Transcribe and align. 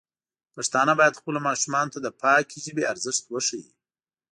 پښتانه 0.55 0.93
بايد 0.99 1.19
خپلو 1.19 1.39
ماشومانو 1.47 1.93
ته 1.93 1.99
د 2.01 2.07
پاکې 2.21 2.57
ژبې 2.65 2.83
ارزښت 2.91 3.23
وښيي. 3.27 3.65